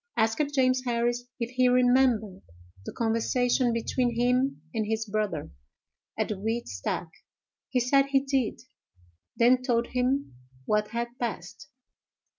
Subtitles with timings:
[0.17, 2.41] Asked James Harris if he remembered
[2.87, 5.51] the conversation between him and his brother,
[6.17, 7.11] at the wheat stack;
[7.69, 8.61] he said he did;
[9.37, 10.33] then told him
[10.65, 11.69] what had passed.